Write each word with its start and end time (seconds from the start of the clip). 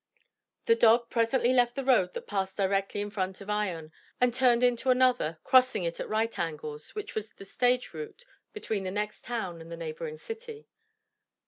The 0.65 0.73
dog 0.73 1.11
presently 1.11 1.53
left 1.53 1.75
the 1.75 1.83
road 1.85 2.15
that 2.15 2.25
passed 2.25 2.57
directly 2.57 3.01
in 3.01 3.11
front 3.11 3.39
of 3.39 3.51
Ion, 3.51 3.91
and 4.19 4.33
turned 4.33 4.63
into 4.63 4.89
another, 4.89 5.37
crossing 5.43 5.83
it 5.83 5.99
at 5.99 6.09
right 6.09 6.39
angles, 6.39 6.95
which 6.95 7.13
was 7.13 7.29
the 7.33 7.45
stage 7.45 7.93
route 7.93 8.25
between 8.51 8.83
the 8.83 8.89
next 8.89 9.23
town 9.25 9.61
and 9.61 9.71
the 9.71 9.77
neighboring 9.77 10.17
city. 10.17 10.67